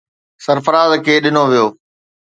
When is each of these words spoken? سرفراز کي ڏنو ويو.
سرفراز 0.45 0.91
کي 1.05 1.13
ڏنو 1.23 1.43
ويو. 1.49 1.67